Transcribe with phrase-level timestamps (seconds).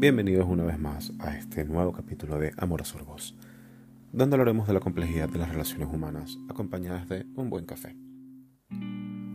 [0.00, 3.34] Bienvenidos una vez más a este nuevo capítulo de Amor a Sorbos,
[4.12, 7.96] donde hablaremos de la complejidad de las relaciones humanas acompañadas de un buen café.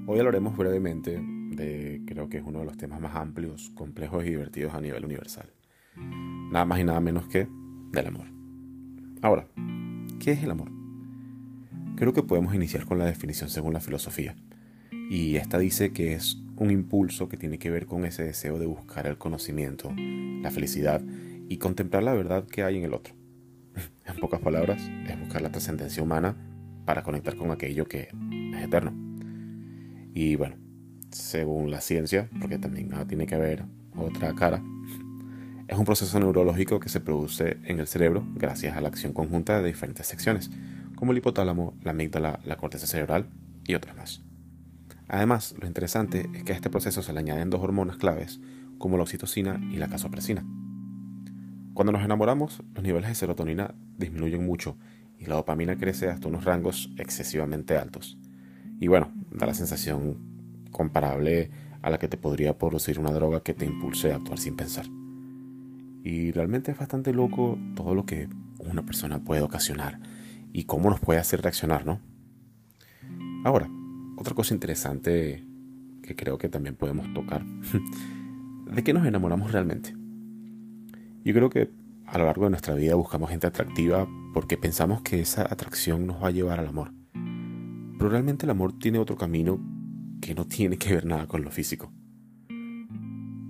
[0.07, 4.29] Hoy hablaremos brevemente de creo que es uno de los temas más amplios, complejos y
[4.29, 5.51] divertidos a nivel universal.
[5.97, 7.45] Nada más y nada menos que
[7.91, 8.27] del amor.
[9.21, 9.49] Ahora,
[10.21, 10.71] ¿qué es el amor?
[11.97, 14.37] Creo que podemos iniciar con la definición según la filosofía.
[15.09, 18.65] Y esta dice que es un impulso que tiene que ver con ese deseo de
[18.65, 21.01] buscar el conocimiento, la felicidad
[21.49, 23.13] y contemplar la verdad que hay en el otro.
[24.05, 26.35] En pocas palabras, es buscar la trascendencia humana
[26.85, 28.09] para conectar con aquello que
[28.53, 28.93] es eterno.
[30.13, 30.55] Y bueno,
[31.11, 33.65] según la ciencia, porque también nada tiene que ver
[33.97, 34.63] otra cara,
[35.67, 39.61] es un proceso neurológico que se produce en el cerebro gracias a la acción conjunta
[39.61, 40.49] de diferentes secciones,
[40.95, 43.27] como el hipotálamo, la amígdala, la corteza cerebral
[43.65, 44.32] y otras más.
[45.07, 48.39] Además, lo interesante es que a este proceso se le añaden dos hormonas claves,
[48.77, 50.45] como la oxitocina y la casopresina.
[51.73, 54.77] Cuando nos enamoramos, los niveles de serotonina disminuyen mucho
[55.17, 58.17] y la dopamina crece hasta unos rangos excesivamente altos.
[58.79, 60.17] Y bueno, da la sensación
[60.71, 61.49] comparable
[61.81, 64.85] a la que te podría producir una droga que te impulse a actuar sin pensar.
[66.03, 68.27] Y realmente es bastante loco todo lo que
[68.59, 69.99] una persona puede ocasionar
[70.51, 71.99] y cómo nos puede hacer reaccionar, ¿no?
[73.45, 73.69] Ahora,
[74.23, 75.45] otra cosa interesante
[76.01, 77.43] que creo que también podemos tocar,
[78.73, 79.93] ¿de qué nos enamoramos realmente?
[81.25, 81.71] Yo creo que
[82.05, 86.23] a lo largo de nuestra vida buscamos gente atractiva porque pensamos que esa atracción nos
[86.23, 86.93] va a llevar al amor.
[87.97, 89.59] Pero realmente el amor tiene otro camino
[90.21, 91.91] que no tiene que ver nada con lo físico.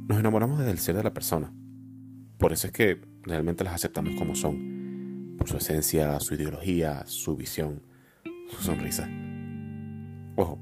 [0.07, 1.53] Nos enamoramos desde el ser de la persona.
[2.39, 7.35] Por eso es que realmente las aceptamos como son, por su esencia, su ideología, su
[7.35, 7.83] visión,
[8.49, 9.07] su sonrisa.
[10.35, 10.57] Ojo,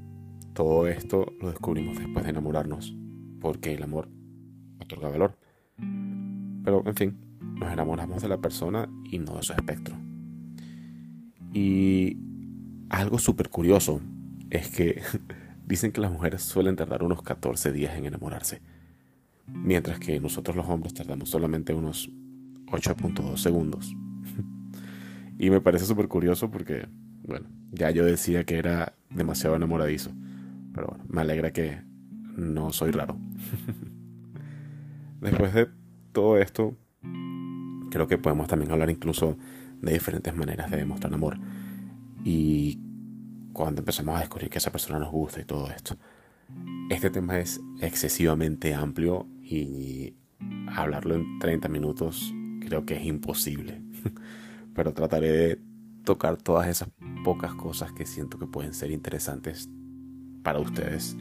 [0.52, 2.94] todo esto lo descubrimos después de enamorarnos,
[3.40, 4.08] porque el amor
[4.78, 5.38] otorga valor.
[6.64, 9.96] Pero, en fin, nos enamoramos de la persona y no de su espectro.
[11.54, 12.18] Y
[12.88, 14.00] algo súper curioso
[14.50, 15.00] es que
[15.66, 18.60] dicen que las mujeres suelen tardar unos 14 días en enamorarse,
[19.46, 22.10] mientras que nosotros los hombres tardamos solamente unos
[22.66, 23.94] 8.2 segundos.
[25.38, 26.86] y me parece súper curioso porque,
[27.22, 30.10] bueno, ya yo decía que era demasiado enamoradizo.
[30.74, 31.82] Pero bueno, me alegra que
[32.36, 33.16] no soy raro.
[35.20, 35.68] Después de
[36.12, 36.76] todo esto,
[37.90, 39.36] creo que podemos también hablar incluso
[39.80, 41.38] de diferentes maneras de demostrar amor.
[42.24, 42.80] Y
[43.52, 45.96] cuando empezamos a descubrir que esa persona nos gusta y todo esto.
[46.90, 50.14] Este tema es excesivamente amplio y
[50.68, 53.82] hablarlo en 30 minutos creo que es imposible.
[54.74, 55.58] Pero trataré de
[56.04, 56.88] tocar todas esas
[57.24, 59.68] pocas cosas que siento que pueden ser interesantes
[60.42, 61.16] para ustedes,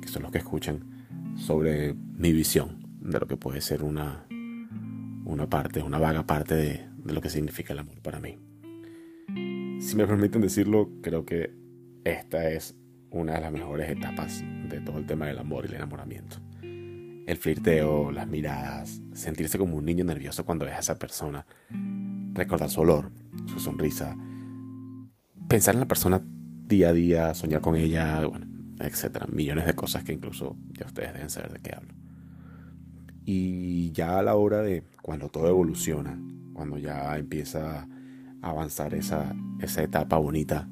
[0.00, 0.84] que son los que escuchan,
[1.36, 4.26] sobre mi visión de lo que puede ser una,
[5.24, 8.38] una parte, una vaga parte de, lo que significa el amor para mí.
[9.80, 11.54] Si me permiten decirlo, creo que
[12.04, 12.74] esta es
[13.10, 16.38] una de las mejores etapas de todo el tema del amor y el enamoramiento.
[16.62, 21.46] El flirteo, las miradas, sentirse como un niño nervioso cuando ves a esa persona,
[22.36, 23.10] recordar su olor,
[23.46, 24.16] su sonrisa,
[25.48, 26.22] pensar en la persona
[26.66, 28.46] día a día, soñar con ella, bueno,
[28.80, 29.26] etcétera.
[29.30, 31.94] Millones de cosas que incluso ya ustedes deben saber de qué hablo.
[33.24, 36.18] Y ya a la hora de cuando todo evoluciona,
[36.54, 37.88] cuando ya empieza
[38.42, 40.68] a avanzar esa, esa etapa bonita,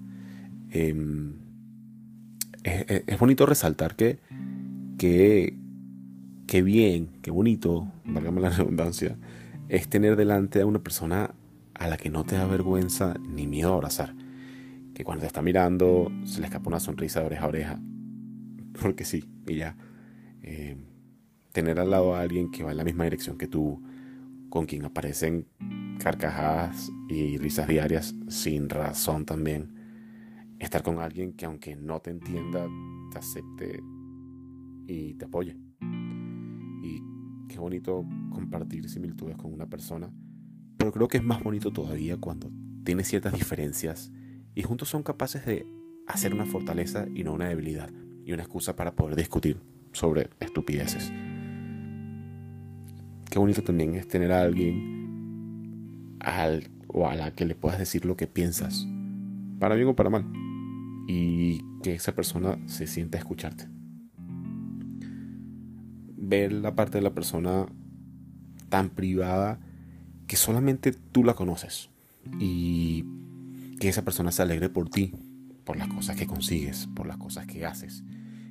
[0.70, 1.34] em,
[2.62, 4.18] es, bonito resaltar que,
[4.98, 9.16] que, bien, que bonito, válgame la redundancia,
[9.68, 11.34] es tener delante a una persona
[11.74, 14.14] a la que no te da vergüenza ni miedo a abrazar
[14.94, 17.80] que cuando te está mirando se le escapa una sonrisa de oreja a oreja.
[18.80, 19.76] Porque sí, y ya.
[20.42, 20.76] Eh,
[21.52, 23.82] tener al lado a alguien que va en la misma dirección que tú,
[24.48, 25.46] con quien aparecen
[25.98, 29.74] carcajadas y risas diarias sin razón también.
[30.58, 32.66] Estar con alguien que aunque no te entienda,
[33.10, 33.80] te acepte
[34.86, 35.56] y te apoye.
[36.82, 37.02] Y
[37.48, 40.12] qué bonito compartir similitudes con una persona.
[40.84, 42.50] Pero creo que es más bonito todavía cuando
[42.84, 44.12] tienes ciertas diferencias
[44.54, 45.64] y juntos son capaces de
[46.06, 47.90] hacer una fortaleza y no una debilidad
[48.22, 49.58] y una excusa para poder discutir
[49.92, 51.10] sobre estupideces.
[53.30, 58.04] Qué bonito también es tener a alguien al, o a la que le puedas decir
[58.04, 58.86] lo que piensas,
[59.58, 60.30] para bien o para mal,
[61.08, 63.70] y que esa persona se sienta a escucharte.
[66.18, 67.64] Ver la parte de la persona
[68.68, 69.60] tan privada
[70.26, 71.90] que solamente tú la conoces
[72.38, 73.04] y
[73.78, 75.12] que esa persona se alegre por ti,
[75.64, 78.04] por las cosas que consigues, por las cosas que haces.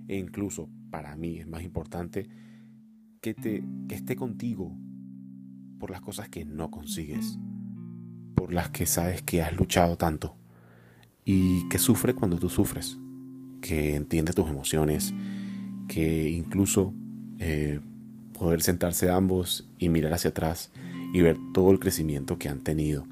[0.07, 2.27] E incluso, para mí es más importante
[3.21, 4.75] que, te, que esté contigo
[5.79, 7.39] por las cosas que no consigues,
[8.35, 10.35] por las que sabes que has luchado tanto
[11.25, 12.97] y que sufre cuando tú sufres,
[13.61, 15.13] que entiende tus emociones,
[15.87, 16.93] que incluso
[17.39, 17.79] eh,
[18.33, 20.71] poder sentarse ambos y mirar hacia atrás
[21.13, 23.05] y ver todo el crecimiento que han tenido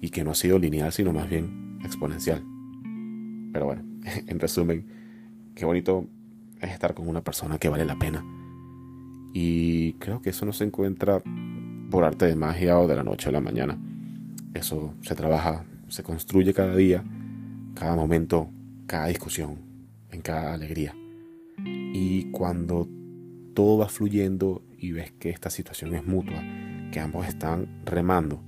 [0.00, 2.42] y que no ha sido lineal sino más bien exponencial.
[3.52, 3.82] Pero bueno,
[4.26, 4.86] en resumen,
[5.54, 6.06] qué bonito
[6.60, 8.24] es estar con una persona que vale la pena.
[9.34, 11.22] Y creo que eso no se encuentra
[11.90, 13.78] por arte de magia o de la noche a la mañana.
[14.54, 17.04] Eso se trabaja, se construye cada día,
[17.74, 18.48] cada momento,
[18.86, 19.58] cada discusión,
[20.10, 20.94] en cada alegría.
[21.64, 22.88] Y cuando
[23.54, 26.42] todo va fluyendo y ves que esta situación es mutua,
[26.90, 28.42] que ambos están remando,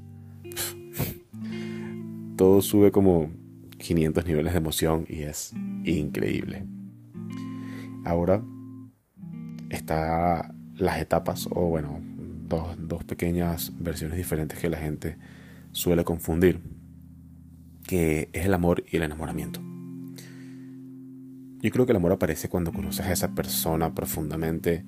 [2.37, 3.31] todo sube como
[3.79, 5.53] 500 niveles de emoción y es
[5.85, 6.65] increíble.
[8.05, 8.43] Ahora
[9.71, 12.01] está las etapas o bueno,
[12.49, 15.19] dos, dos pequeñas versiones diferentes que la gente
[15.73, 16.61] suele confundir,
[17.87, 19.61] que es el amor y el enamoramiento.
[21.61, 24.85] Yo creo que el amor aparece cuando conoces a esa persona profundamente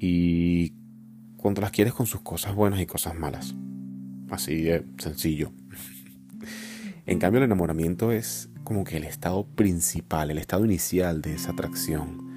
[0.00, 0.72] y
[1.40, 3.54] cuando las quieres con sus cosas buenas y cosas malas.
[4.28, 5.52] Así de sencillo.
[7.06, 11.52] En cambio, el enamoramiento es como que el estado principal, el estado inicial de esa
[11.52, 12.36] atracción,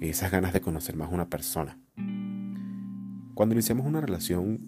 [0.00, 1.78] esas ganas de conocer más a una persona.
[3.34, 4.60] Cuando iniciamos una relación,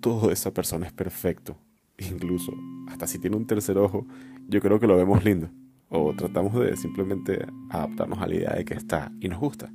[0.00, 1.56] todo esa persona es perfecto.
[1.96, 2.52] Incluso,
[2.88, 4.06] hasta si tiene un tercer ojo,
[4.48, 5.48] yo creo que lo vemos lindo.
[5.88, 9.72] O tratamos de simplemente adaptarnos a la idea de que está y nos gusta.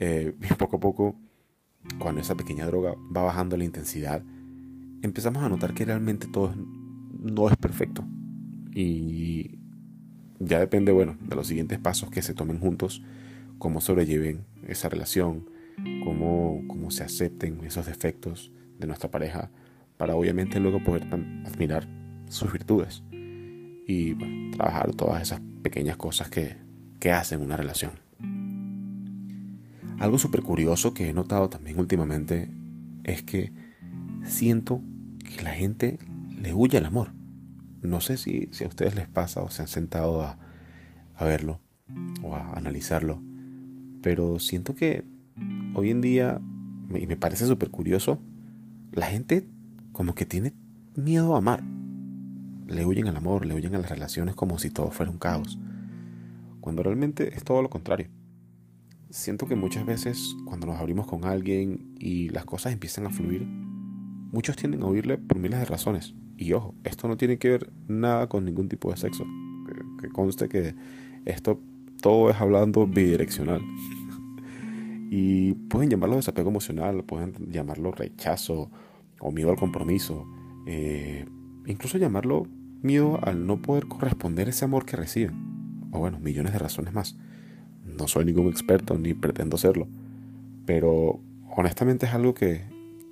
[0.00, 1.16] Eh, y poco a poco,
[1.98, 4.22] cuando esa pequeña droga va bajando la intensidad,
[5.02, 6.54] empezamos a notar que realmente todo
[7.22, 8.04] no es perfecto.
[8.74, 9.58] Y
[10.38, 13.02] ya depende, bueno, de los siguientes pasos que se tomen juntos,
[13.58, 15.48] cómo sobrelleven esa relación,
[16.04, 19.50] cómo, cómo se acepten esos defectos de nuestra pareja,
[19.96, 21.04] para obviamente luego poder
[21.46, 21.86] admirar
[22.28, 23.02] sus virtudes
[23.86, 24.14] y
[24.50, 26.56] trabajar todas esas pequeñas cosas que,
[26.98, 28.01] que hacen una relación.
[30.02, 32.50] Algo súper curioso que he notado también últimamente
[33.04, 33.52] es que
[34.24, 34.82] siento
[35.20, 36.00] que la gente
[36.36, 37.12] le huye al amor.
[37.82, 40.40] No sé si, a ustedes les pasa o se han sentado a,
[41.14, 41.60] a verlo
[42.20, 43.22] o a analizarlo,
[44.02, 45.04] pero siento que
[45.72, 46.40] hoy en día,
[46.92, 48.20] y me parece súper curioso,
[48.90, 49.46] la gente
[49.92, 50.52] como que tiene
[50.96, 51.62] miedo a amar.
[52.66, 55.60] Le huyen al amor, le huyen a las relaciones como si todo fuera un caos.
[56.60, 58.08] Cuando realmente es todo lo contrario.
[59.12, 63.42] Siento que muchas veces cuando nos abrimos con alguien y las cosas empiezan a fluir,
[63.42, 66.14] muchos tienden a oírle por miles de razones.
[66.38, 69.26] Y ojo, esto no tiene que ver nada con ningún tipo de sexo.
[70.00, 70.74] Que, conste que
[71.26, 71.60] esto
[72.00, 73.60] todo es hablando bidireccional.
[75.10, 78.70] y pueden llamarlo desapego emocional, pueden llamarlo rechazo
[79.20, 80.26] o miedo al compromiso,
[80.66, 81.26] eh,
[81.66, 82.46] incluso llamarlo
[82.80, 87.18] miedo al no poder corresponder ese amor que reciben, o bueno, millones de razones más.
[87.84, 89.88] No soy ningún experto ni pretendo serlo,
[90.66, 91.20] pero
[91.56, 92.62] honestamente es algo que,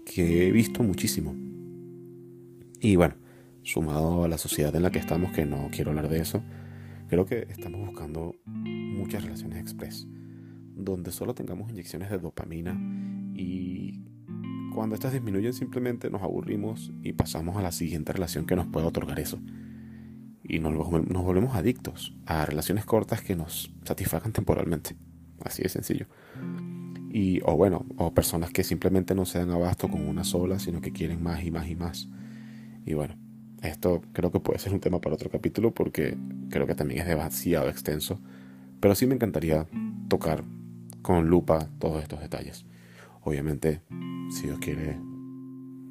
[0.05, 1.35] que he visto muchísimo.
[2.81, 3.15] Y bueno,
[3.63, 6.43] sumado a la sociedad en la que estamos, que no quiero hablar de eso,
[7.09, 10.07] creo que estamos buscando muchas relaciones express,
[10.77, 12.79] donde solo tengamos inyecciones de dopamina
[13.35, 14.01] y
[14.75, 18.87] cuando estas disminuyen simplemente nos aburrimos y pasamos a la siguiente relación que nos pueda
[18.87, 19.41] otorgar eso.
[20.51, 24.97] Y nos, nos volvemos adictos a relaciones cortas que nos satisfagan temporalmente.
[25.45, 26.07] Así de sencillo.
[27.13, 30.81] Y, o bueno, o personas que simplemente no se dan abasto con una sola, sino
[30.81, 32.09] que quieren más y más y más.
[32.85, 33.15] Y bueno,
[33.63, 36.19] esto creo que puede ser un tema para otro capítulo porque
[36.51, 38.19] creo que también es demasiado extenso.
[38.81, 39.69] Pero sí me encantaría
[40.09, 40.43] tocar
[41.01, 42.67] con lupa todos estos detalles.
[43.23, 43.83] Obviamente,
[44.33, 44.99] si Dios quiere,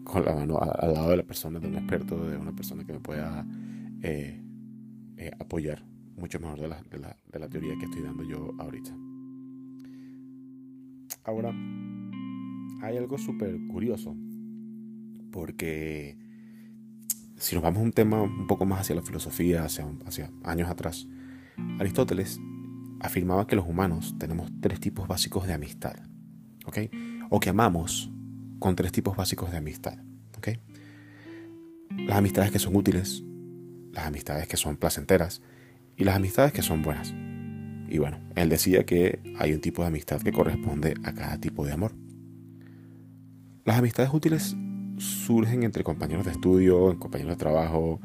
[0.04, 2.92] con la mano al lado de la persona, de un experto, de una persona que
[2.92, 3.46] me pueda
[4.02, 4.42] eh,
[5.20, 5.84] eh, apoyar
[6.16, 8.96] mucho mejor de la, de, la, de la teoría que estoy dando yo ahorita.
[11.26, 11.54] Ahora,
[12.82, 14.16] hay algo súper curioso,
[15.32, 16.18] porque
[17.36, 20.70] si nos vamos a un tema un poco más hacia la filosofía, hacia, hacia años
[20.70, 21.08] atrás,
[21.80, 22.40] Aristóteles
[23.02, 25.96] afirmaba que los humanos tenemos tres tipos básicos de amistad.
[27.30, 28.12] o que amamos
[28.60, 30.00] con tres tipos básicos de amistad.
[32.08, 33.24] Las amistades que son útiles,
[33.92, 35.42] las amistades que son placenteras
[35.98, 37.14] y las amistades que son buenas.
[37.90, 41.66] Y bueno, él decía que hay un tipo de amistad que corresponde a cada tipo
[41.66, 41.94] de amor.
[43.66, 44.56] Las amistades útiles
[44.98, 48.00] surgen entre compañeros de estudio, compañeros de trabajo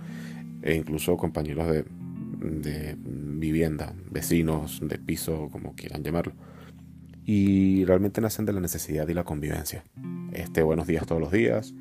[0.62, 1.84] e incluso compañeros de,
[2.98, 6.32] vivienda, vecinos de piso, como quieran llamarlo.
[7.26, 9.82] y realmente nacen de la necesidad y la convivencia.
[10.32, 11.74] Este buenos días todos los días,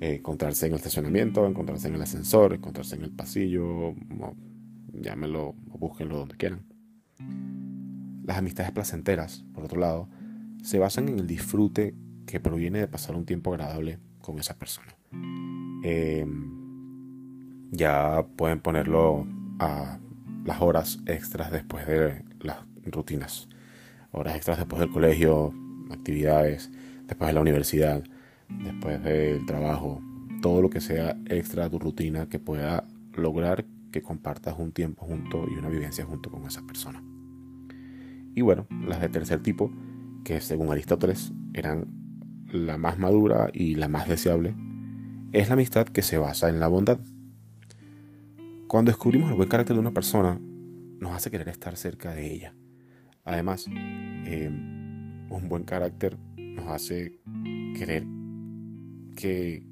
[0.00, 3.94] encontrarse en el estacionamiento, encontrarse en el ascensor, encontrarse en el pasillo,
[4.92, 6.66] llámenlo o búsquenlo donde quieran.
[8.24, 10.08] Las amistades placenteras, por otro lado,
[10.62, 11.94] se basan en el disfrute
[12.26, 14.96] que proviene de pasar un tiempo agradable con esa persona.
[15.82, 16.50] Em,
[17.70, 19.26] ya pueden ponerlo
[19.58, 19.98] a
[20.44, 23.48] las horas extras después de las rutinas,
[24.10, 25.52] horas extras después del colegio,
[25.90, 26.70] actividades,
[27.06, 28.04] después de la universidad,
[28.48, 30.00] después del trabajo,
[30.42, 32.84] todo lo que sea extra a tu rutina que pueda
[33.14, 37.02] lograr que compartas un tiempo junto y una vivencia junto con esa persona.
[38.34, 39.70] Y bueno, las de tercer tipo,
[40.24, 41.86] que según Aristóteles eran
[42.52, 44.54] la más madura y la más deseable,
[45.32, 46.98] es la amistad que se basa en la bondad.
[48.66, 50.40] Cuando descubrimos el buen carácter de una persona,
[51.00, 52.54] nos hace querer estar cerca de ella.
[53.24, 57.20] Además, eh, un buen carácter nos hace
[57.76, 58.04] querer
[59.14, 59.66] que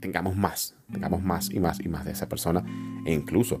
[0.00, 2.64] tengamos más, tengamos más y más y más de esa persona
[3.04, 3.60] e incluso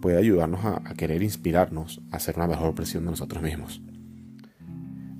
[0.00, 3.82] puede ayudarnos a, querer inspirarnos a hacer una mejor versión de nosotros mismos.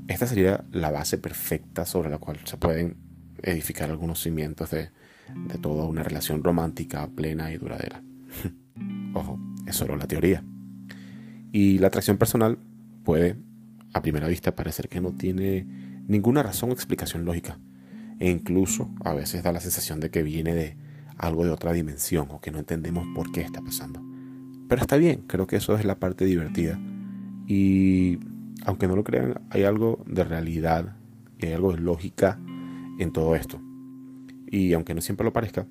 [0.06, 2.97] Esta sería la base perfecta sobre la cual se pueden
[3.42, 4.90] edificar algunos cimientos de,
[5.49, 8.02] de toda una relación romántica, plena y duradera.
[9.14, 10.44] Ojo, es solo la teoría.
[11.52, 12.58] Y la atracción personal
[13.04, 13.37] puede,
[13.92, 15.66] a primera vista, parecer que no tiene
[16.06, 17.58] ninguna razón o explicación lógica
[18.21, 20.77] e incluso a veces da la sensación de que viene de
[21.17, 24.03] algo de otra dimensión o que no entendemos por qué está pasando.
[24.69, 26.79] Pero está bien, creo que eso es la parte divertida.
[27.47, 28.19] Y
[28.65, 30.97] aunque no lo crean, hay algo de realidad
[31.39, 32.39] y algo de lógica
[32.99, 33.61] en todo esto.
[34.51, 35.67] Y aunque no siempre lo parezca,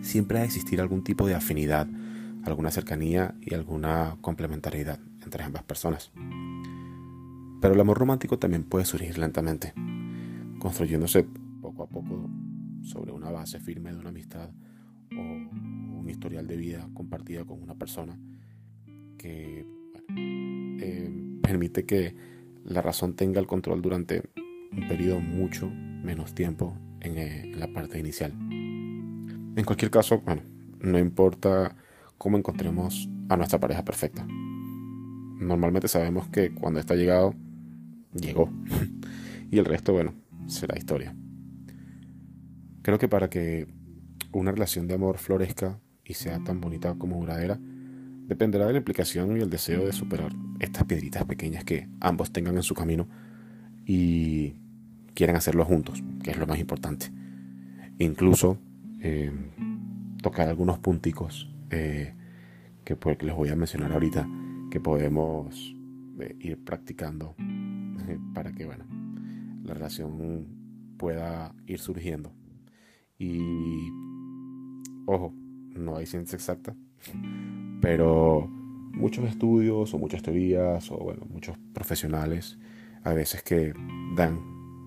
[0.00, 1.86] siempre ha de existir algún tipo de afinidad,
[2.44, 6.10] alguna cercanía y alguna complementariedad entre ambas personas.
[7.60, 9.72] Pero el amor romántico también puede surgir lentamente,
[10.58, 11.26] construyéndose
[11.72, 12.30] poco a poco
[12.82, 14.50] sobre una base firme de una amistad
[15.16, 18.18] o un historial de vida compartida con una persona
[19.18, 19.66] que
[20.16, 21.10] eh,
[21.42, 22.14] permite que
[22.64, 24.22] la razón tenga el control durante
[24.72, 28.32] un periodo mucho menos tiempo en, eh, en la parte inicial.
[28.32, 30.42] En cualquier caso, bueno,
[30.80, 31.76] no importa
[32.18, 34.26] cómo encontremos a nuestra pareja perfecta.
[34.26, 37.34] Normalmente sabemos que cuando está llegado,
[38.14, 38.50] llegó.
[39.50, 40.14] y el resto, bueno,
[40.46, 41.14] será historia.
[42.82, 43.68] Creo que para que
[44.32, 47.58] una relación de amor florezca y sea tan bonita como duradera,
[48.26, 52.56] dependerá de la implicación y el deseo de superar estas piedritas pequeñas que ambos tengan
[52.56, 53.08] en su camino
[53.86, 54.54] y
[55.14, 57.06] quieran hacerlo juntos, que es lo más importante.
[57.98, 58.58] Incluso
[59.00, 59.30] eh,
[60.22, 62.14] tocar algunos punticos eh,
[62.84, 64.28] que pues, les voy a mencionar ahorita
[64.70, 65.76] que podemos
[66.18, 67.34] eh, ir practicando
[68.34, 68.84] para que bueno
[69.62, 70.46] la relación
[70.96, 72.32] pueda ir surgiendo
[73.22, 73.92] y
[75.06, 75.32] ojo,
[75.76, 76.74] no hay ciencia exacta,
[77.80, 82.58] pero muchos estudios o muchas teorías o bueno, muchos profesionales
[83.04, 83.74] a veces que
[84.16, 84.40] dan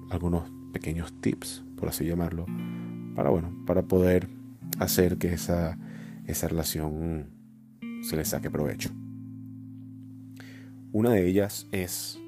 [0.10, 2.46] algunos pequeños tips, por así llamarlo,
[3.16, 4.28] para bueno, para poder
[4.80, 5.78] hacer que esa,
[6.28, 7.30] esa relación
[8.02, 8.90] se le saque provecho.
[10.92, 12.20] Una de ellas es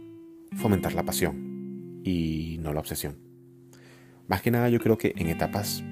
[0.55, 3.17] fomentar la pasión y no la obsesión.
[4.27, 5.83] Más que nada yo creo que en etapas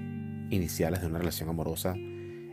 [0.49, 1.95] iniciales de una relación amorosa,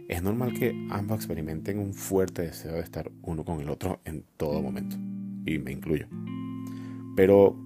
[0.08, 4.24] es normal que ambos experimenten un fuerte deseo de estar uno con el otro en
[4.36, 4.96] todo momento,
[5.46, 6.06] y me incluyo.
[7.16, 7.56] Pero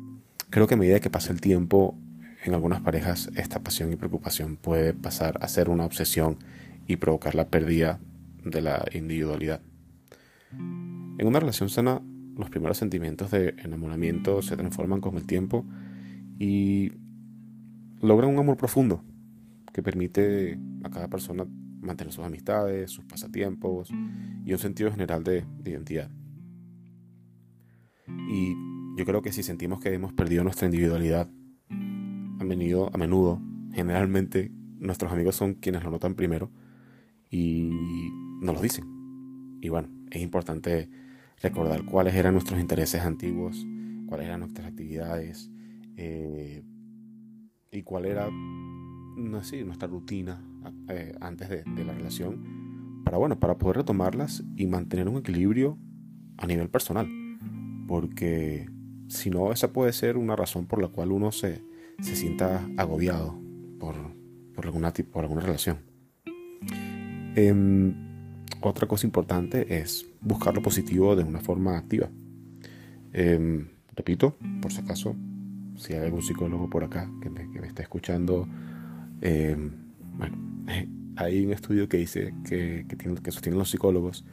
[0.51, 1.99] creo que a medida que pasa el tiempo,
[2.45, 6.39] en algunas parejas esta pasión y preocupación puede pasar a ser una obsesión
[6.87, 7.99] y provocar la pérdida
[8.45, 9.61] de la individualidad.
[10.53, 12.01] En una relación sana,
[12.37, 15.65] los primeros sentimientos de enamoramiento se transforman con el tiempo
[16.39, 16.93] y
[18.01, 19.03] logran un amor profundo
[19.77, 21.47] que permite a cada persona
[21.83, 23.91] mantener sus amistades, sus pasatiempos
[24.43, 26.11] y un sentido general de, identidad.
[28.31, 28.55] Y
[28.97, 31.29] yo creo que si sentimos que hemos perdido nuestra individualidad,
[31.69, 33.43] a menudo, a menudo,
[33.75, 36.51] generalmente nuestros amigos son quienes lo notan primero
[37.31, 37.69] y
[38.41, 38.87] nos lo dicen.
[39.61, 40.89] Y bueno, es importante
[41.43, 43.67] recordar cuáles eran nuestros intereses antiguos,
[44.07, 45.51] cuáles eran nuestras actividades
[45.99, 46.63] eh,
[47.71, 48.31] y cuál era
[49.17, 50.43] nuestra rutina
[50.89, 55.79] eh, antes de, la relación para, bueno, para poder retomarlas y mantener un equilibrio
[56.37, 57.09] a nivel personal.
[57.87, 58.69] Porque
[59.09, 61.63] si no, esa puede ser una razón por la cual uno se,
[62.01, 63.39] se sienta agobiado
[63.79, 63.95] por,
[64.55, 65.79] por, alguna, por alguna relación.
[67.37, 67.95] Em,
[68.61, 72.09] otra cosa importante es buscar lo positivo de una forma activa.
[73.13, 75.15] Em, repito, por si acaso,
[75.77, 78.49] si hay algún psicólogo por acá que me está escuchando,
[79.21, 79.57] eh,
[80.15, 80.37] bueno,
[81.17, 84.25] hay un estudio que dice que, que, que sostienen los psicólogos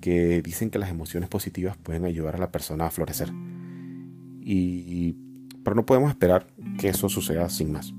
[0.00, 3.30] que dicen que las emociones positivas pueden ayudar a la persona a florecer.
[4.42, 5.14] Y,
[5.62, 6.46] pero no podemos esperar
[6.78, 7.94] que eso suceda sin más.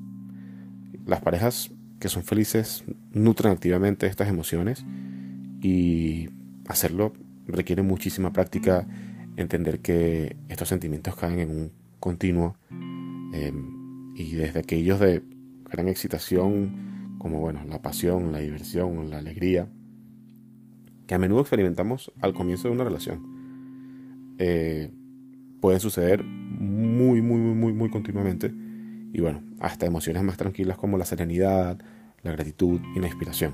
[1.05, 4.83] Las parejas que son felices nutren activamente estas emociones
[5.61, 6.29] y
[6.67, 7.13] hacerlo
[7.47, 8.87] requiere muchísima práctica,
[9.37, 12.57] entender que estos sentimientos caen en un continuo
[13.33, 15.23] em, y desde aquellos de
[15.71, 19.67] gran excitación como bueno, la pasión, la diversión, la alegría,
[21.07, 24.35] que a menudo experimentamos al comienzo de una relación.
[24.39, 24.91] Eh,
[25.59, 28.51] pueden suceder muy, muy, muy, muy continuamente.
[29.13, 31.79] Y bueno, hasta emociones más tranquilas como la serenidad,
[32.23, 33.53] la gratitud y la inspiración.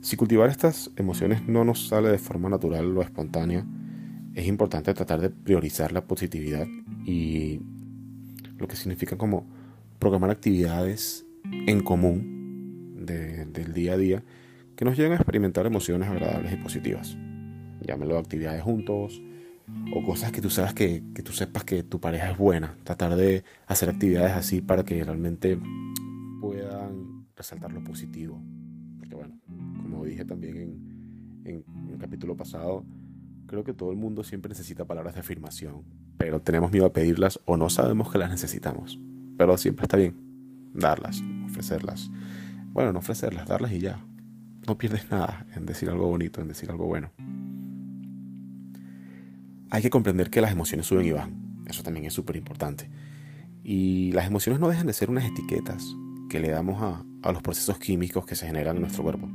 [0.00, 3.64] Si cultivar estas emociones no nos sale de forma natural o espontánea,
[4.34, 6.66] es importante tratar de priorizar la positividad
[7.06, 7.60] y
[8.58, 9.46] lo que significa como
[10.04, 11.24] programar actividades
[11.66, 14.22] en común del día a día
[14.76, 17.16] que nos lleven a experimentar emociones agradables y positivas.
[17.80, 19.22] Llámelo actividades juntos
[19.94, 22.76] o cosas que tú sabes que, que tú sepas que tu pareja es buena.
[22.84, 25.58] Tratar de hacer actividades así para que realmente
[26.38, 28.42] puedan resaltar lo positivo.
[28.98, 29.38] Porque bueno,
[29.80, 32.84] como dije también en, en, el capítulo pasado,
[33.46, 35.82] creo que todo el mundo siempre necesita palabras de afirmación,
[36.18, 39.00] pero tenemos miedo a pedirlas o no sabemos que las necesitamos.
[39.36, 40.14] Pero siempre está bien
[40.74, 42.10] darlas, ofrecerlas.
[42.72, 44.04] Bueno, no ofrecerlas, darlas y ya
[44.66, 47.10] no pierdes nada en decir algo bonito, en decir algo bueno.
[49.70, 51.64] Hay que comprender que las emociones suben y bajan.
[51.66, 52.88] Eso también es súper importante.
[53.62, 55.96] Y las emociones no dejan de ser unas etiquetas
[56.28, 59.30] que le damos a, los procesos químicos que se generan en nuestro cuerpo,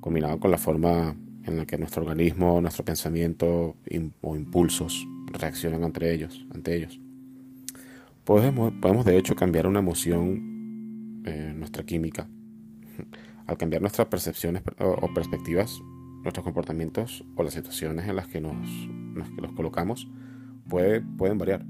[0.00, 3.76] combinado con la forma en la que nuestro organismo, nuestro pensamiento
[4.22, 7.00] o impulsos reaccionan entre ellos, ante ellos.
[8.26, 12.28] Podemos, podemos de hecho cambiar una emoción, eh, nuestra química,
[13.46, 15.80] al cambiar nuestras percepciones o perspectivas,
[16.24, 18.66] nuestros comportamientos o las situaciones en las que nos,
[19.14, 20.08] los colocamos
[20.68, 21.64] puede, pueden variar.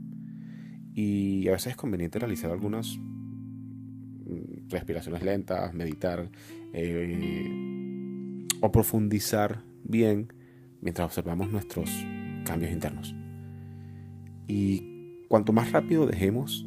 [0.95, 6.31] Y a veces es conveniente realizar algunas mm, respiraciones lentas, meditar
[6.73, 10.33] eh, o profundizar bien
[10.81, 11.91] mientras observamos nuestros
[12.47, 13.15] cambios internos.
[14.49, 14.96] Y
[15.29, 16.67] cuanto más rápido dejemos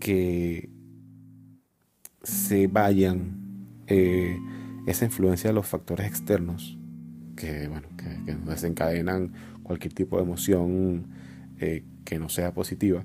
[0.00, 0.70] que
[2.22, 3.38] se vayan
[3.86, 4.38] eh,
[4.86, 6.78] esa influencia de los factores externos
[7.36, 9.32] que, bueno, que, desencadenan
[9.62, 11.06] cualquier tipo de emoción
[11.58, 13.04] eh, que no sea positiva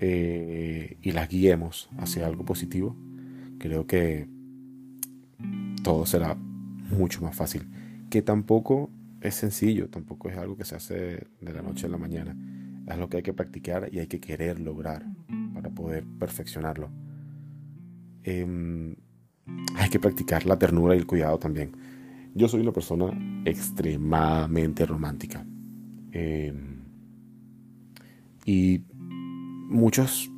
[0.00, 2.96] eh, y las guiemos hacia algo positivo,
[3.58, 4.28] creo que
[5.82, 7.68] todo será mucho más fácil.
[8.10, 11.98] Que tampoco es sencillo, tampoco es algo que se hace de la noche a la
[11.98, 12.36] mañana.
[12.86, 15.04] Es lo que hay que practicar y hay que querer lograr
[15.54, 16.90] para poder perfeccionarlo.
[18.24, 18.96] Em,
[19.76, 21.72] hay que practicar la ternura y el cuidado también.
[22.34, 23.12] Yo soy una persona
[23.44, 25.46] extremadamente romántica.
[26.12, 26.82] Em,
[28.44, 28.84] y
[29.68, 30.30] muchos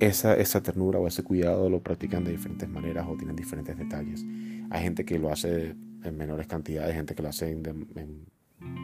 [0.00, 4.24] esa, esa ternura o ese cuidado lo practican de diferentes maneras o tienen diferentes detalles.
[4.70, 8.26] Hay gente que lo hace en menores cantidades, gente que lo hace en,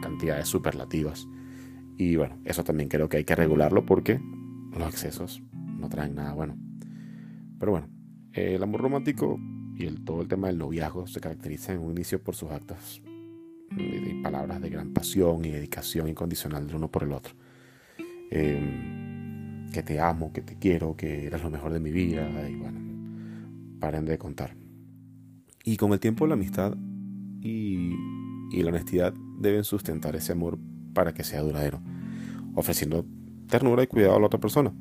[0.01, 1.27] cantidades superlativas.
[1.97, 4.19] Y bueno, eso también creo que hay que regularlo porque
[4.77, 6.57] los excesos no traen nada bueno.
[7.59, 7.87] Pero bueno,
[8.33, 9.39] el amor romántico
[9.75, 13.01] y todo el tema del noviazgo se caracteriza en un inicio por sus actos
[13.77, 17.33] y palabras de gran pasión y dedicación incondicional del uno por el otro.
[18.31, 22.55] Em, que te amo, que te quiero, que eres lo mejor de mi vida y
[22.55, 22.79] bueno,
[23.79, 24.55] paren de contar.
[25.63, 26.75] Y con el tiempo la amistad
[27.41, 27.91] y,
[28.51, 30.57] y la honestidad deben sustentar ese amor
[30.95, 31.79] para que sea duradero,
[32.55, 33.05] ofreciendo
[33.47, 34.73] ternura y cuidado a la otra persona.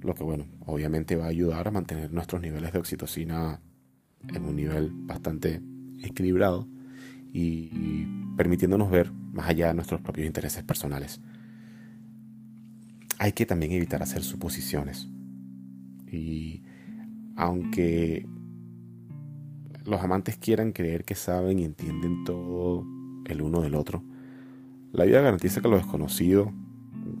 [0.00, 3.60] Lo que bueno, obviamente va a ayudar a mantener nuestros niveles de oxitocina
[4.28, 5.62] en un nivel bastante
[6.02, 6.66] equilibrado
[7.32, 11.20] y, permitiéndonos ver más allá de nuestros propios intereses personales.
[13.18, 15.08] Hay que también evitar hacer suposiciones.
[16.10, 16.62] Y
[17.34, 18.26] aunque
[19.86, 22.84] los amantes quieran creer que saben y entienden todo
[23.26, 24.04] el uno del otro,
[24.92, 26.52] la vida garantiza que lo desconocido,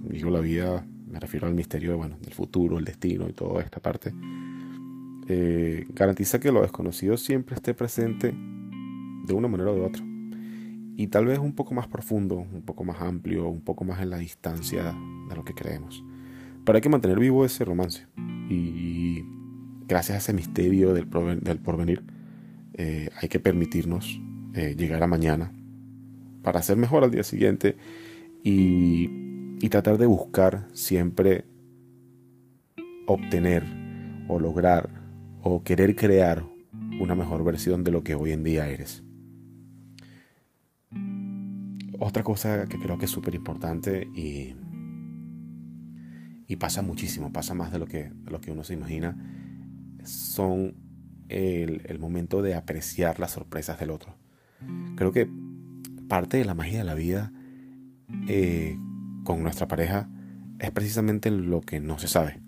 [0.08, 3.80] digo la vida, me refiero al misterio bueno, del futuro, el destino y toda esta
[3.80, 4.12] parte,
[5.28, 10.04] eh, garantiza que lo desconocido siempre esté presente de una manera o de otra.
[10.98, 14.10] Y tal vez un poco más profundo, un poco más amplio, un poco más en
[14.10, 14.94] la distancia
[15.28, 16.02] de lo que creemos.
[16.64, 18.06] Pero hay que mantener vivo ese romance.
[18.48, 19.24] Y
[19.86, 22.02] gracias a ese misterio del, porvenir,
[22.74, 24.20] eh, hay que permitirnos
[24.54, 25.52] eh, llegar a mañana
[26.46, 27.76] para ser mejor al día siguiente
[28.44, 31.44] y tratar de buscar siempre
[33.08, 33.64] obtener
[34.28, 34.88] o lograr
[35.42, 36.44] o querer crear
[37.00, 39.02] una mejor versión de lo que hoy en día eres.
[41.98, 44.54] Otra cosa que creo que es súper importante y,
[46.46, 49.16] y pasa muchísimo, pasa más de lo que, lo que uno se imagina,
[50.04, 50.76] son
[51.28, 54.14] el momento de apreciar las sorpresas del otro.
[54.94, 55.28] Creo que
[56.08, 57.32] parte de la magia de la vida
[58.28, 58.78] eh,
[59.24, 60.08] con nuestra pareja
[60.58, 62.40] es precisamente lo que no se sabe.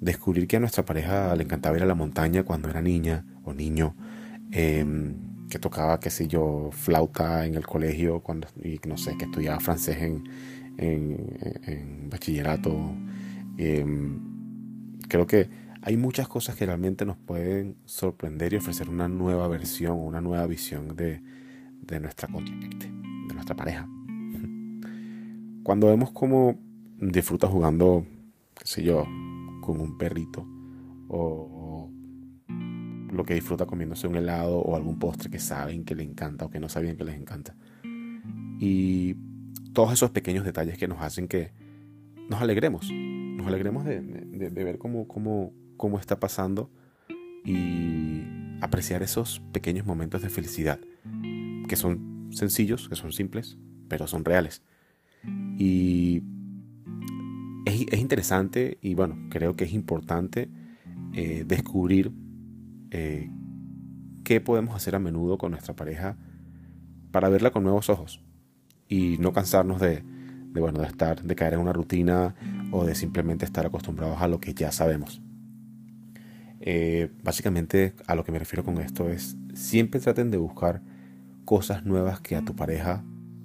[0.00, 3.52] Descubrir que a nuestra pareja le encantaba ir a la montaña cuando era niña o
[3.52, 3.94] niño,
[4.50, 5.14] em,
[5.48, 9.60] que tocaba, qué sé yo, flauta en el colegio, cuando, y no sé, que estudiaba
[9.60, 10.24] francés en,
[10.78, 12.72] en, bachillerato.
[13.58, 14.20] Em,
[15.08, 15.50] creo que
[15.82, 20.46] hay muchas cosas que realmente nos pueden sorprender y ofrecer una nueva versión, una nueva
[20.46, 21.22] visión de,
[21.82, 23.88] de nuestra contraparte, de nuestra pareja.
[25.62, 26.58] Cuando vemos cómo
[26.98, 28.06] disfruta jugando,
[28.54, 29.04] qué sé yo,
[29.60, 30.46] con un perrito,
[31.08, 31.90] o,
[33.12, 36.50] lo que disfruta comiéndose un helado o algún postre que saben que le encanta o
[36.50, 37.56] que no saben que les encanta.
[38.60, 39.16] Y
[39.72, 41.52] todos esos pequeños detalles que nos hacen que
[42.28, 44.00] nos alegremos, nos alegremos de,
[44.50, 46.70] ver cómo, cómo, cómo está pasando
[47.44, 48.22] y
[48.60, 50.78] apreciar esos pequeños momentos de felicidad
[51.70, 53.56] que son sencillos, que son simples,
[53.86, 54.64] pero son reales.
[55.56, 56.24] Y
[57.64, 60.50] es, interesante y bueno, creo que es importante
[61.12, 62.10] eh, descubrir
[62.90, 63.30] eh,
[64.24, 66.18] qué podemos hacer a menudo con nuestra pareja
[67.12, 68.20] para verla con nuevos ojos
[68.88, 70.02] y no cansarnos de,
[70.52, 72.34] bueno, de estar, de caer en una rutina
[72.72, 75.22] o de simplemente estar acostumbrados a lo que ya sabemos.
[76.58, 80.82] Eh, básicamente a lo que me refiero con esto es siempre traten de buscar
[81.50, 83.02] cosas nuevas que a tu pareja,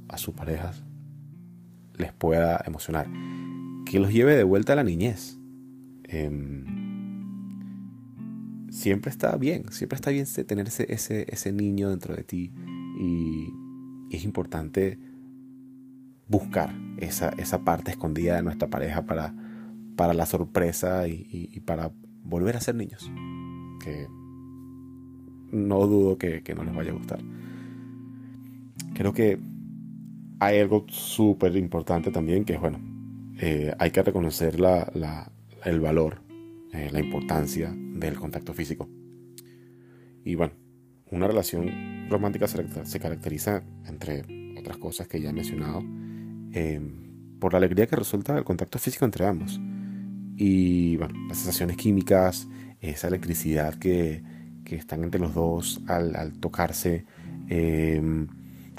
[0.09, 0.83] a sus parejas,
[1.97, 3.07] les pueda emocionar.
[3.83, 5.39] Que los lleve de vuelta a la niñez.
[6.03, 6.65] Em,
[8.69, 12.53] siempre está bien, siempre está bien tener ese, ese, niño dentro de ti
[12.99, 13.51] y,
[14.11, 14.99] es importante
[16.27, 19.33] buscar esa, esa, parte escondida de nuestra pareja para,
[19.95, 21.91] para la sorpresa y, para
[22.23, 23.11] volver a ser niños.
[23.83, 24.07] Que
[25.51, 27.19] no dudo que no les vaya a gustar
[28.95, 29.37] creo que
[30.39, 32.79] hay algo súper importante también, que bueno,
[33.39, 35.31] eh, hay que reconocer la,
[35.63, 36.21] el valor,
[36.71, 38.89] eh, la importancia del contacto físico.
[40.23, 40.53] Y bueno,
[41.11, 44.23] una relación romántica se, caracteriza, entre
[44.57, 45.83] otras cosas que ya he mencionado,
[46.53, 46.81] eh,
[47.39, 49.59] por la alegría que resulta el contacto físico entre ambos.
[50.37, 52.47] Y bueno, las sensaciones químicas,
[52.81, 54.23] esa electricidad que,
[54.63, 57.05] que están entre los dos al, al tocarse,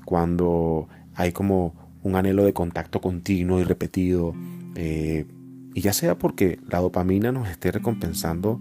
[0.07, 4.35] cuando hay como un anhelo de contacto continuo y repetido,
[4.77, 5.27] eh,
[5.75, 8.59] y ya sea porque la dopamina nos esté recompensando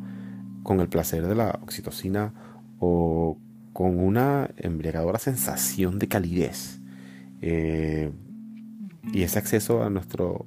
[0.64, 2.34] con el placer de la oxitocina
[2.80, 3.38] o
[3.72, 6.82] con una embriagadora sensación de calidez
[7.42, 8.12] eh,
[9.14, 10.46] y ese acceso a nuestro,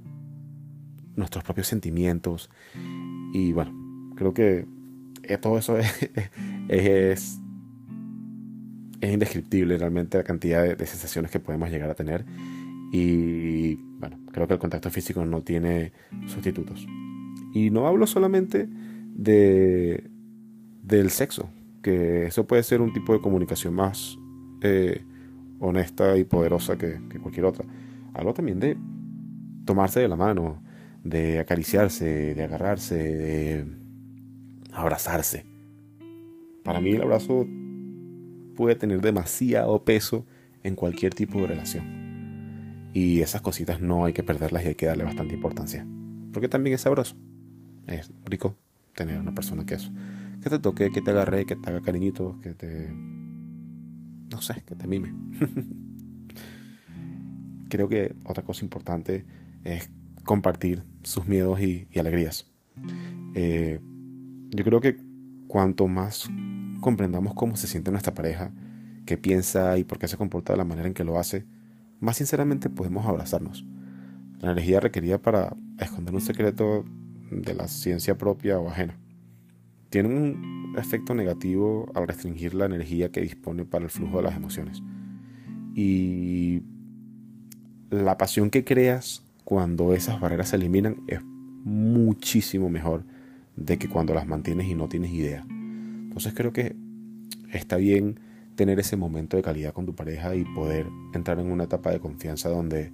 [1.17, 2.51] nuestros propios sentimientos.
[3.33, 3.73] Y bueno,
[4.17, 4.67] creo que
[5.41, 5.89] todo eso es
[6.69, 7.41] es
[9.01, 12.25] indescriptible realmente la cantidad de, sensaciones que podemos llegar a tener.
[12.93, 15.93] Y bueno, creo que el contacto físico no tiene
[16.27, 16.87] sustitutos.
[17.55, 18.69] Y no hablo solamente
[19.15, 20.11] de
[20.83, 21.51] del sexo,
[21.83, 24.19] que eso puede ser un tipo de comunicación más
[24.63, 25.03] eh,
[25.61, 27.67] honesta y poderosa que, que, cualquier otra.
[28.15, 28.77] Hablo también de
[29.67, 30.63] tomarse de la mano,
[31.05, 33.67] de acariciarse, de agarrarse, de
[34.73, 35.45] abrazarse.
[36.65, 37.47] Para mí el abrazo
[38.59, 40.27] puede tener demasiado peso
[40.65, 42.91] en cualquier tipo de relación.
[42.93, 45.87] Y esas cositas no hay que perderlas y hay que darle bastante importancia.
[46.33, 47.15] Porque también es sabroso.
[47.87, 48.57] Es rico
[48.97, 49.93] tener una persona que eso.
[50.43, 52.93] Que te toque, que te agarre, que te haga cariñitos, que te...
[52.93, 55.15] No sé, que te mime.
[57.69, 59.25] Creo que otra cosa importante
[59.63, 59.89] es
[60.25, 62.51] compartir sus miedos y, alegrías.
[63.37, 63.79] Eh,
[64.51, 64.97] yo creo que
[65.47, 66.29] cuanto más
[66.81, 68.53] comprendamos cómo se siente nuestra pareja,
[69.07, 71.47] qué piensa y por qué se comporta de la manera en que lo hace,
[72.01, 73.65] más sinceramente podemos abrazarnos.
[74.41, 76.85] La energía requerida para esconder un secreto
[77.31, 78.99] de la ciencia propia o ajena.
[79.91, 84.37] Tiene un efecto negativo al restringir la energía que dispone para el flujo de las
[84.37, 84.83] emociones.
[85.75, 86.63] Y
[87.91, 91.21] la pasión que creas cuando esas barreras se eliminan es
[91.65, 93.05] muchísimo mejor
[93.57, 95.47] de que cuando las mantienes y no tienes idea.
[96.19, 96.75] Entonces creo que
[97.53, 98.19] está bien
[98.57, 102.01] tener ese momento de calidad con tu pareja y poder entrar en una etapa de
[102.01, 102.91] confianza donde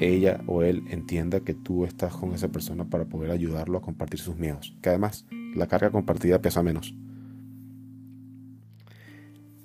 [0.00, 4.20] ella o él entienda que tú estás con esa persona para poder ayudarlo a compartir
[4.20, 4.74] sus miedos.
[4.80, 6.94] Que además la carga compartida pesa menos.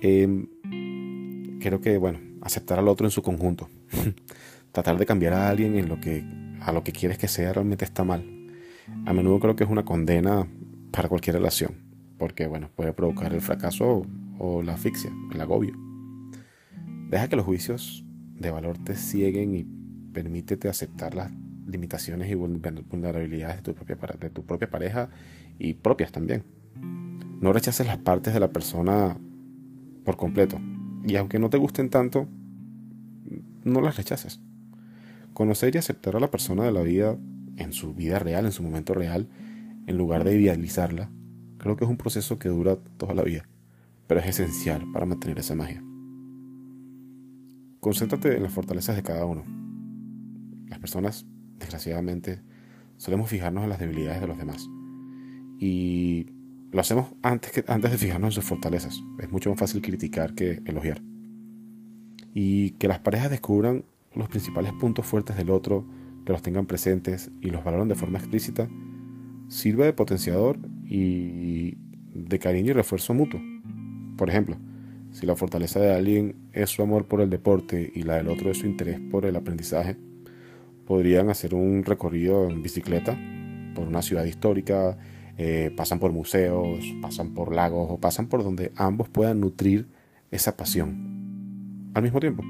[0.02, 0.50] Em,
[1.62, 3.70] creo que, bueno, aceptar al otro en su conjunto.
[4.74, 6.26] Tratar de cambiar a alguien en lo que,
[6.60, 8.22] a lo que quieres que sea realmente está mal.
[9.06, 10.46] A menudo creo que es una condena
[10.92, 11.89] para cualquier relación.
[12.20, 14.06] Porque, bueno, puede provocar el fracaso
[14.38, 15.74] o la asfixia, el agobio.
[17.10, 18.06] Deja que los juicios
[18.36, 19.66] de valor te cieguen y
[20.14, 21.32] permítete aceptar las
[21.66, 25.10] limitaciones y vulnerabilidades de tu propia, de tu propia pareja
[25.58, 26.44] y propias también.
[27.42, 29.18] No rechaces las partes de la persona
[30.04, 30.60] por completo.
[31.08, 32.28] Y aunque no te gusten tanto,
[33.64, 34.42] no las rechaces.
[35.34, 37.18] Conocer y aceptar a la persona de la vida
[37.58, 39.28] en su vida real, en su momento real,
[39.88, 41.12] en lugar de idealizarla,
[41.60, 43.48] creo que es un proceso que dura toda la vida,
[44.08, 45.84] pero es esencial para mantener esa magia.
[47.80, 49.44] Concéntrate en las fortalezas de cada uno.
[50.68, 51.26] Las personas,
[51.60, 52.42] desgraciadamente,
[52.98, 54.68] solemos fijarnos en las debilidades de los demás.
[55.60, 56.28] Y
[56.72, 59.02] lo hacemos antes, que, antes de fijarnos en sus fortalezas.
[59.20, 61.02] Es mucho más fácil criticar que elogiar.
[62.34, 65.86] Y que las parejas descubran los principales puntos fuertes del otro,
[66.26, 68.70] que los tengan presentes y los valoren de forma explícita,
[69.50, 71.78] sirve de potenciador y
[72.14, 73.42] de cariño y refuerzo mutuo.
[74.18, 74.58] Por ejemplo,
[75.12, 78.52] si la fortaleza de alguien es su amor por el deporte y la del otro
[78.52, 79.98] es su interés por el aprendizaje,
[80.86, 83.18] podrían hacer un recorrido en bicicleta
[83.76, 84.98] por una ciudad histórica,
[85.38, 89.88] eh, pasan por museos, pasan por lagos o pasan por donde ambos puedan nutrir
[90.32, 92.44] esa pasión al mismo tiempo.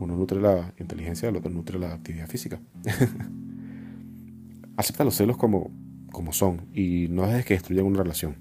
[0.00, 2.60] Uno nutre la inteligencia, el otro nutre la actividad física.
[4.76, 5.70] Acepta los celos como,
[6.12, 8.36] como son y no dejes que destruyan una relación.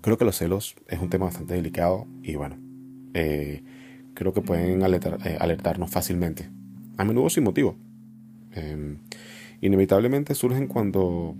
[0.00, 2.56] Creo que los celos es un tema bastante delicado y bueno,
[3.14, 3.62] eh,
[4.14, 6.48] creo que pueden eh, alertarnos fácilmente,
[6.96, 7.76] a menudo sin motivo.
[8.52, 8.98] Em,
[9.60, 11.34] inevitablemente surgen cuando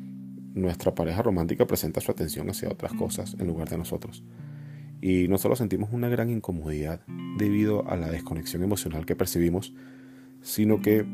[0.55, 4.25] nuestra pareja romántica presenta su atención hacia otras cosas en lugar de nosotros.
[5.01, 7.01] Y no solo sentimos una gran incomodidad
[7.39, 9.73] debido a la desconexión emocional que percibimos,
[10.43, 11.07] sino que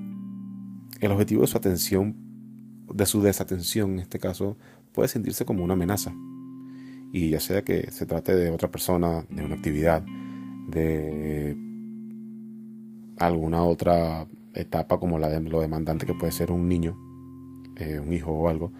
[1.00, 2.16] el objetivo de su atención,
[2.92, 4.56] de su desatención en este caso,
[4.92, 6.14] puede sentirse como una amenaza
[7.14, 10.04] y ya sea que se trate de otra persona, de una actividad,
[10.68, 11.56] de
[13.18, 16.98] alguna otra etapa como la de lo demandante que puede ser un niño,
[17.76, 18.72] eh, un hijo o algo,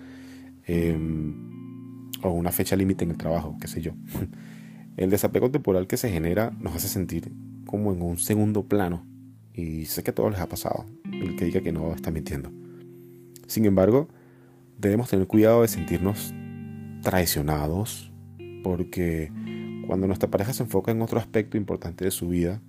[0.67, 3.93] em, o una fecha límite en el trabajo, qué sé yo.
[4.97, 7.33] El desapego temporal que se genera nos hace sentir
[7.67, 9.05] como en un segundo plano
[9.53, 10.87] y sé que a todos les ha pasado.
[11.05, 12.51] El que diga que no está mintiendo.
[13.47, 14.09] Sin embargo,
[14.79, 16.35] debemos tener cuidado de sentirnos
[17.03, 18.13] traicionados
[18.63, 19.31] porque
[19.87, 22.61] cuando nuestra pareja se enfoca en otro aspecto importante de su vida,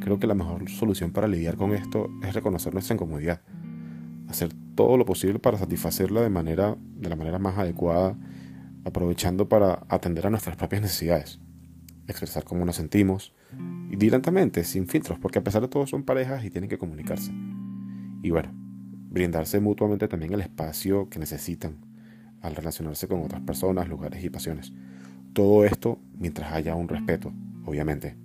[0.00, 3.40] creo que la mejor solución para lidiar con esto es reconocer nuestra incomodidad,
[4.28, 8.16] hacer todo lo posible para satisfacerla de, manera, de la manera más adecuada,
[8.84, 11.40] aprovechando para atender a nuestras propias necesidades,
[12.06, 13.34] expresar cómo nos sentimos,
[13.90, 17.32] y directamente, sin filtros, porque a pesar de todo son parejas y tienen que comunicarse.
[18.22, 18.54] Y bueno,
[19.10, 21.76] brindarse mutuamente también el espacio que necesitan
[22.40, 24.72] al relacionarse con otras personas, lugares y pasiones.
[25.32, 27.32] Todo esto mientras haya un respeto,
[27.66, 28.16] obviamente.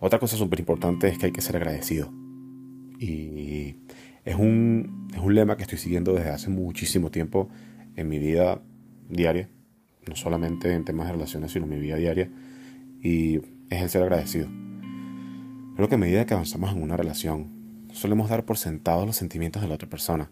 [0.00, 2.10] Otra cosa súper importante es que hay que ser agradecido.
[2.98, 3.76] Y
[4.24, 7.48] es un, es un lema que estoy siguiendo desde hace muchísimo tiempo
[7.94, 8.60] en mi vida
[9.08, 9.48] diaria.
[10.08, 12.30] No solamente en temas de relaciones, sino en mi vida diaria.
[13.00, 13.36] Y
[13.70, 14.48] es el ser agradecido.
[15.76, 17.61] Creo que a medida que avanzamos en una relación,
[17.92, 20.30] solemos dar por sentados los sentimientos de la otra persona.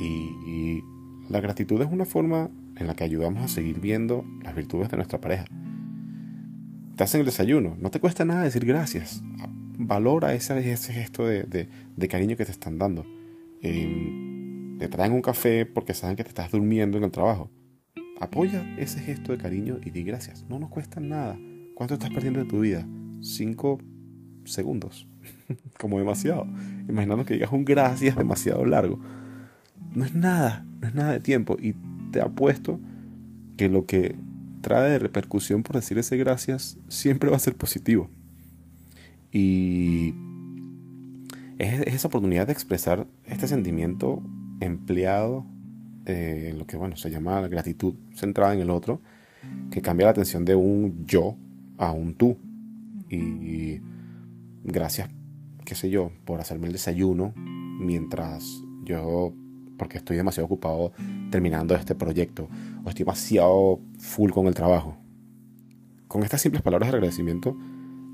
[0.00, 0.82] y
[1.30, 4.96] la gratitud es una forma en la que ayudamos a seguir viendo las virtudes de
[4.96, 5.44] nuestra pareja.
[6.96, 9.22] Te hacen el desayuno, no te cuesta nada decir gracias.
[9.78, 11.68] Valora ese, ese gesto de,
[12.08, 13.06] cariño que te están dando.
[13.62, 17.48] Em, te traen un café porque saben que te estás durmiendo en el trabajo.
[18.18, 20.44] Apoya ese gesto de cariño y di gracias.
[20.48, 21.38] No nos cuesta nada.
[21.74, 22.86] ¿Cuánto estás perdiendo de tu vida?
[23.20, 23.78] Cinco
[24.44, 25.06] segundos.
[25.78, 26.46] Como demasiado.
[26.88, 28.98] Imaginando que digas un gracias demasiado largo.
[29.94, 31.74] No es nada no es nada de tiempo y
[32.10, 32.80] te apuesto
[33.56, 34.16] que lo que
[34.62, 38.10] trae de repercusión por decir ese gracias siempre va a ser positivo.
[39.32, 40.14] Y
[41.58, 44.22] es, esa oportunidad de expresar este sentimiento
[44.60, 45.46] empleado
[46.06, 49.00] eh, en lo que bueno se llama gratitud centrada en el otro,
[49.70, 51.36] que cambia la atención de un yo
[51.78, 52.38] a un tú.
[53.08, 53.80] Y
[54.62, 55.10] gracias,
[55.70, 59.32] qué sé yo, por hacerme el desayuno mientras yo
[59.78, 60.90] porque estoy demasiado ocupado
[61.30, 62.48] terminando este proyecto
[62.84, 64.96] o estoy demasiado full con el trabajo.
[66.08, 67.56] Con estas simples palabras de agradecimiento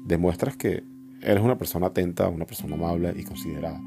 [0.04, 0.84] demuestras que
[1.22, 3.80] eres una persona atenta, una persona amable y considerada.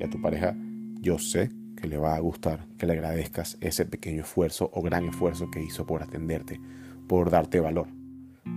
[0.00, 0.56] Y a tu pareja,
[1.00, 5.04] yo sé que le va a gustar que le agradezcas ese pequeño esfuerzo o gran
[5.04, 6.60] esfuerzo que hizo por atenderte,
[7.06, 7.86] por darte valor,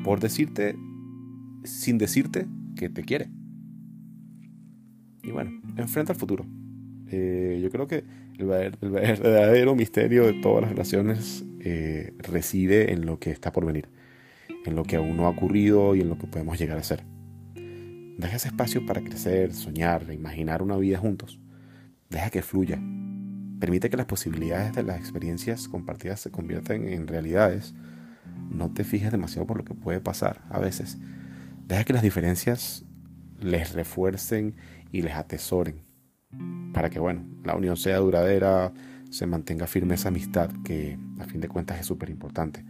[0.03, 0.75] por decirte,
[1.63, 3.29] sin decirte, que te quiere.
[5.25, 6.45] Y bueno, enfrenta al futuro.
[7.11, 8.03] Eh, yo creo que
[8.37, 13.89] el, verdadero misterio de todas las relaciones eh, reside en lo que está por venir,
[14.65, 17.03] en lo que aún no ha ocurrido y en lo que podemos llegar a ser.
[18.17, 21.39] Deja ese espacio para crecer, soñar, imaginar una vida juntos.
[22.09, 22.79] Deja que fluya.
[23.59, 27.73] Permite que las posibilidades de las experiencias compartidas se conviertan en realidades.
[28.49, 30.97] No te fijes demasiado por lo que puede pasar a veces.
[31.67, 32.85] Deja que las diferencias
[33.39, 34.55] les refuercen
[34.91, 35.81] y les atesoren.
[36.73, 38.73] Para que, bueno, la unión sea duradera,
[39.09, 42.65] se mantenga firme esa amistad que a fin de cuentas es súper importante.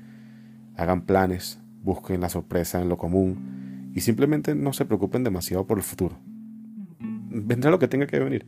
[0.76, 5.78] Hagan planes, busquen la sorpresa en lo común y simplemente no se preocupen demasiado por
[5.78, 6.18] el futuro.
[7.00, 8.46] Vendrá lo que tenga que venir.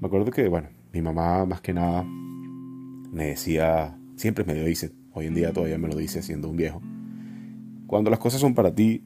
[0.00, 4.92] Me acuerdo que, bueno, mi mamá más que nada me decía, siempre me lo dice,
[5.12, 6.82] hoy en día todavía me lo dice siendo un viejo,
[7.86, 9.04] cuando las cosas son para ti,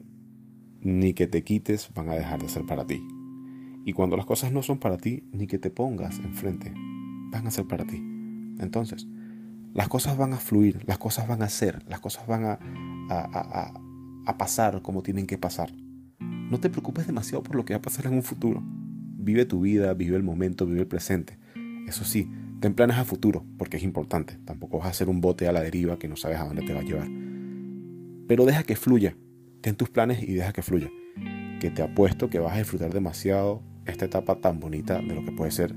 [0.81, 3.05] ni que te quites van a dejar de ser para ti.
[3.85, 6.73] Y cuando las cosas no son para ti, ni que te pongas enfrente,
[7.31, 7.97] van a ser para ti.
[8.59, 9.07] Entonces,
[9.73, 12.59] las cosas van a fluir, las cosas van a ser, las cosas van a,
[13.09, 15.71] a, pasar como tienen que pasar.
[16.19, 18.61] No te preocupes demasiado por lo que va a pasar en un futuro.
[18.63, 21.37] Vive tu vida, vive el momento, vive el presente.
[21.87, 24.37] Eso sí, ten planes a futuro, porque es importante.
[24.45, 26.73] Tampoco vas a hacer un bote a la deriva que no sabes a dónde te
[26.73, 27.07] va a llevar.
[28.27, 29.15] Pero deja que fluya.
[29.61, 30.89] Ten tus planes y deja que fluya.
[31.59, 35.31] Que te apuesto que vas a disfrutar demasiado esta etapa tan bonita de lo que
[35.31, 35.75] puede ser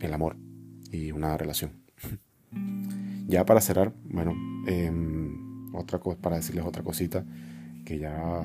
[0.00, 0.36] el amor
[0.90, 1.72] y una relación.
[3.26, 4.34] ya para cerrar, bueno,
[4.66, 7.24] em, otra cosa, para decirles otra cosita
[7.84, 8.44] que ya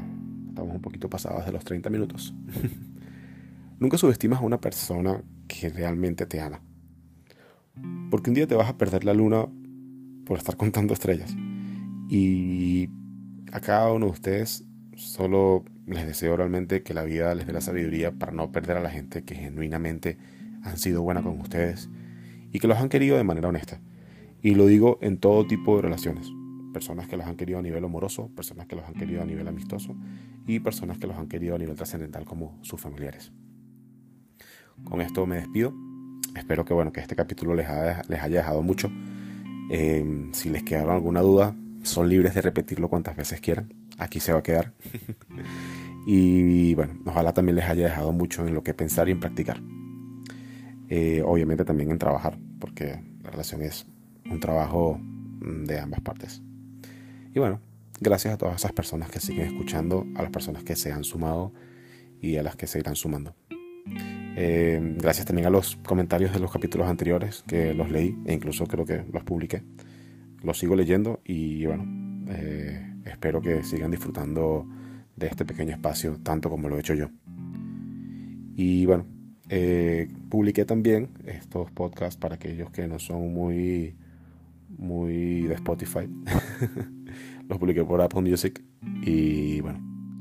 [0.49, 2.33] estamos un poquito pasados de los 30 minutos.
[3.79, 6.61] Nunca subestimas a una persona que realmente te ama.
[8.09, 9.47] Porque un día te vas a perder la luna
[10.25, 11.35] por estar contando estrellas.
[12.09, 12.89] Y
[13.51, 14.63] a cada uno de ustedes
[14.95, 18.81] solo les deseo realmente que la vida les dé la sabiduría para no perder a
[18.81, 20.17] la gente que genuinamente
[20.63, 21.89] han sido buena con ustedes
[22.51, 23.79] y que los han querido de manera honesta.
[24.41, 26.27] Y lo digo en todo tipo de relaciones
[26.71, 29.47] personas que los han querido a nivel amoroso, personas que los han querido a nivel
[29.47, 29.95] amistoso
[30.47, 33.31] y personas que los han querido a nivel trascendental como sus familiares.
[34.83, 35.73] Con esto me despido.
[36.35, 37.67] Espero que, bueno, que este capítulo les,
[38.07, 38.89] les haya dejado mucho.
[39.69, 43.73] Eh, si les quedaron alguna duda, son libres de repetirlo cuantas veces quieran.
[43.97, 44.73] Aquí se va a quedar.
[46.07, 49.61] y bueno, ojalá también les haya dejado mucho en lo que pensar y en practicar.
[50.89, 53.85] Eh, obviamente también en trabajar, porque la relación es
[54.29, 56.41] un trabajo mm, de ambas partes.
[57.33, 57.61] Y bueno,
[58.01, 61.53] gracias a todas esas personas que siguen escuchando, a las personas que se han sumado
[62.19, 63.35] y a las que se irán sumando.
[64.35, 68.65] Eh, gracias también a los comentarios de los capítulos anteriores que los leí e incluso
[68.65, 69.63] creo que los publiqué.
[70.43, 71.85] Los sigo leyendo y bueno,
[72.29, 74.67] eh, espero que sigan disfrutando
[75.15, 77.09] de este pequeño espacio tanto como lo he hecho yo.
[78.55, 79.05] Y bueno,
[79.49, 83.95] eh, publiqué también estos podcasts para aquellos que no son muy,
[84.77, 86.09] muy de Spotify.
[87.49, 88.63] los publiqué por Apple Music
[89.03, 89.79] y bueno,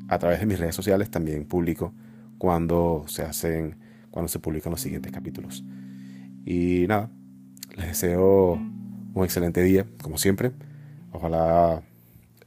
[0.09, 1.95] a través de mis redes sociales también publico
[2.39, 3.77] cuando se hacen,
[4.11, 5.65] cuando se publican los siguientes capítulos.
[6.45, 7.11] Y nada,
[7.77, 8.59] les deseo
[9.15, 10.53] un excelente día, como siempre.
[11.13, 11.83] Ojalá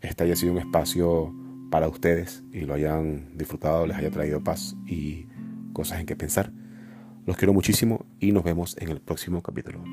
[0.01, 1.33] este haya sido un espacio
[1.71, 5.27] para ustedes y lo hayan disfrutado, les haya traído paz y
[5.73, 6.51] cosas en que pensar.
[7.25, 9.83] Los quiero muchísimo y nos vemos en el próximo capítulo.